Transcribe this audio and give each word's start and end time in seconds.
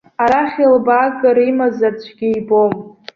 Арахь 0.23 0.57
илбааган 0.65 1.37
имазар 1.49 1.93
цәгьа 2.01 2.27
ибом. 2.37 2.73